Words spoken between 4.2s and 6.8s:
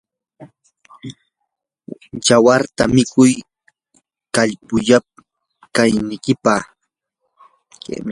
kallpayuq kanaykipaq.